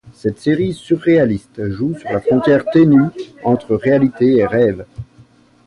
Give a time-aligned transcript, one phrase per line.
[0.15, 3.09] Cette série surréaliste joue sur la frontière ténue
[3.43, 4.83] entre réalité et rêve.